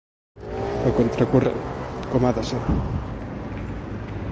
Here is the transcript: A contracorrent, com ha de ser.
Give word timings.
A 0.91 0.93
contracorrent, 0.99 1.61
com 2.15 2.25
ha 2.25 2.33
de 2.39 2.47
ser. 2.53 2.63